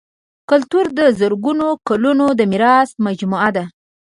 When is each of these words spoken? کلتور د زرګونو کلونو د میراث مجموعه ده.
کلتور 0.49 0.85
د 0.99 1.01
زرګونو 1.19 1.67
کلونو 1.87 2.25
د 2.39 2.41
میراث 2.51 2.89
مجموعه 3.05 3.49
ده. 3.55 3.63